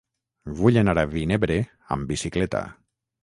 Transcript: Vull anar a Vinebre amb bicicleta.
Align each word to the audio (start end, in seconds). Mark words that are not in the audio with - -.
Vull 0.61 0.79
anar 0.81 0.95
a 1.01 1.03
Vinebre 1.11 1.59
amb 1.97 2.09
bicicleta. 2.13 2.63